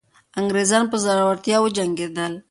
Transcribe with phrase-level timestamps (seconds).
[0.39, 2.33] انګریزان په زړورتیا وجنګېدل.